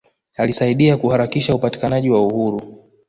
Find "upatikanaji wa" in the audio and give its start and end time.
1.55-2.27